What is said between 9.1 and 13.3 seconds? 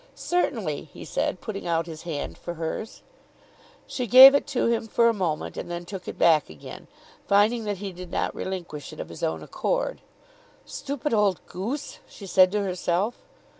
own accord. "Stupid old goose!" she said to herself.